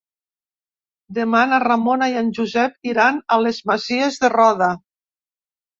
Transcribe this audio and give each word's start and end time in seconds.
Demà 1.17 1.41
na 1.51 1.59
Ramona 1.65 2.09
i 2.15 2.19
en 2.23 2.33
Josep 2.39 2.91
iran 2.95 3.23
a 3.37 3.41
les 3.45 3.61
Masies 3.73 4.23
de 4.27 4.35
Roda. 4.39 4.77